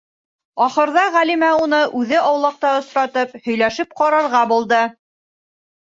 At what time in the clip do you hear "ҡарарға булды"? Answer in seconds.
4.03-4.85